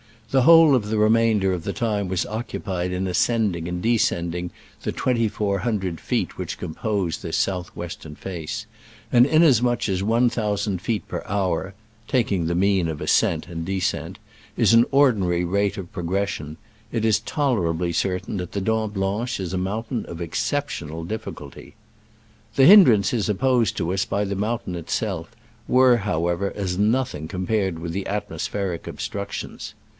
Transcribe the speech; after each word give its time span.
The 0.31 0.43
whole 0.43 0.73
of 0.75 0.87
the 0.89 0.97
remainder 0.97 1.51
of 1.51 1.63
the 1.65 1.73
time 1.73 2.07
was 2.07 2.25
occupied 2.25 2.93
in 2.93 3.05
ascending 3.05 3.67
and 3.67 3.83
descending 3.83 4.49
the 4.81 4.93
twenty 4.93 5.27
four 5.27 5.59
hundred 5.59 5.99
feet 5.99 6.37
which 6.37 6.57
compose 6.57 7.17
this 7.21 7.35
south 7.35 7.67
western 7.75 8.15
face; 8.15 8.65
and 9.11 9.27
inasmuch 9.27 9.89
as 9.89 10.01
one 10.01 10.29
thousand 10.29 10.81
feet 10.81 11.07
per 11.07 11.21
hour 11.27 11.75
(taking 12.07 12.45
the 12.45 12.55
mean 12.55 12.87
of 12.87 12.99
ascent 13.01 13.47
and 13.47 13.65
descent) 13.65 14.17
is 14.57 14.73
an 14.73 14.85
ordinary 14.89 15.43
rate 15.43 15.77
of 15.77 15.91
progres 15.91 16.29
sion, 16.29 16.57
it 16.93 17.03
is 17.03 17.19
tolerably 17.19 17.91
certain 17.91 18.37
that 18.37 18.53
the 18.53 18.61
Dent 18.61 18.93
Blanche 18.93 19.39
is 19.39 19.53
a 19.53 19.57
mountain 19.57 20.05
of 20.05 20.21
exceptional 20.21 21.03
difficulty. 21.03 21.75
The 22.55 22.65
hindrances 22.65 23.27
opposed 23.29 23.75
to 23.77 23.93
us 23.93 24.05
by 24.05 24.23
the 24.23 24.35
mountain 24.37 24.75
itself 24.75 25.35
were, 25.67 25.97
however, 25.97 26.53
as 26.55 26.77
noth 26.77 27.13
ing 27.13 27.27
compared 27.27 27.79
with 27.79 27.91
the 27.91 28.07
atmospheric 28.07 28.87
ob 28.87 28.97
structions. 28.97 29.73